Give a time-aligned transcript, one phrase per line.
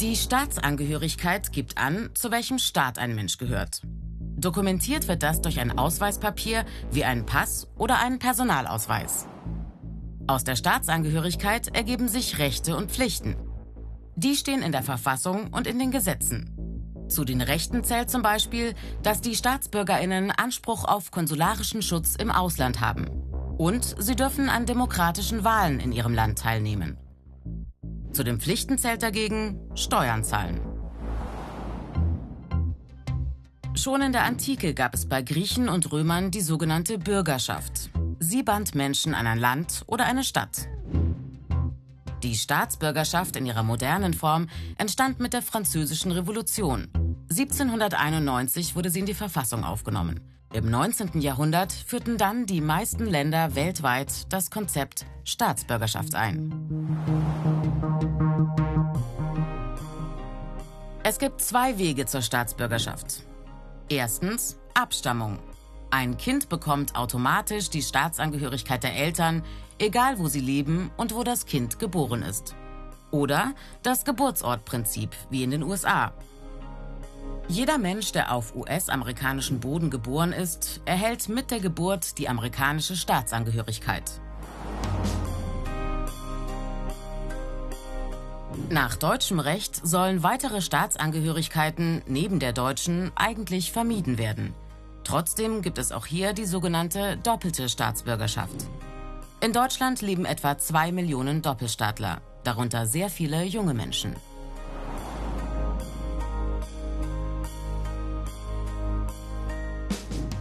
[0.00, 3.80] Die Staatsangehörigkeit gibt an, zu welchem Staat ein Mensch gehört.
[4.36, 9.26] Dokumentiert wird das durch ein Ausweispapier wie einen Pass oder einen Personalausweis.
[10.26, 13.36] Aus der Staatsangehörigkeit ergeben sich Rechte und Pflichten.
[14.16, 16.52] Die stehen in der Verfassung und in den Gesetzen.
[17.08, 22.82] Zu den Rechten zählt zum Beispiel, dass die Staatsbürgerinnen Anspruch auf konsularischen Schutz im Ausland
[22.82, 23.06] haben.
[23.56, 26.98] Und sie dürfen an demokratischen Wahlen in ihrem Land teilnehmen.
[28.16, 30.58] Zu den Pflichten zählt dagegen Steuern zahlen.
[33.74, 37.90] Schon in der Antike gab es bei Griechen und Römern die sogenannte Bürgerschaft.
[38.18, 40.66] Sie band Menschen an ein Land oder eine Stadt.
[42.22, 44.48] Die Staatsbürgerschaft in ihrer modernen Form
[44.78, 46.88] entstand mit der Französischen Revolution.
[47.28, 50.22] 1791 wurde sie in die Verfassung aufgenommen.
[50.54, 51.20] Im 19.
[51.20, 57.35] Jahrhundert führten dann die meisten Länder weltweit das Konzept Staatsbürgerschaft ein.
[61.08, 63.22] Es gibt zwei Wege zur Staatsbürgerschaft.
[63.88, 65.38] Erstens Abstammung.
[65.88, 69.44] Ein Kind bekommt automatisch die Staatsangehörigkeit der Eltern,
[69.78, 72.56] egal wo sie leben und wo das Kind geboren ist.
[73.12, 76.12] Oder das Geburtsortprinzip, wie in den USA.
[77.46, 84.20] Jeder Mensch, der auf US-amerikanischem Boden geboren ist, erhält mit der Geburt die amerikanische Staatsangehörigkeit.
[88.68, 94.54] Nach deutschem Recht sollen weitere Staatsangehörigkeiten neben der deutschen eigentlich vermieden werden.
[95.04, 98.66] Trotzdem gibt es auch hier die sogenannte doppelte Staatsbürgerschaft.
[99.40, 104.16] In Deutschland leben etwa zwei Millionen Doppelstaatler, darunter sehr viele junge Menschen.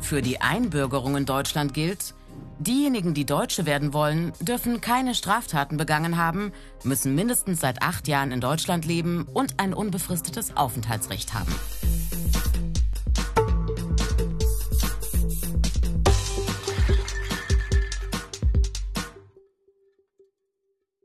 [0.00, 2.14] Für die Einbürgerung in Deutschland gilt,
[2.58, 6.52] diejenigen, die Deutsche werden wollen, dürfen keine Straftaten begangen haben,
[6.84, 11.54] müssen mindestens seit acht Jahren in Deutschland leben und ein unbefristetes Aufenthaltsrecht haben.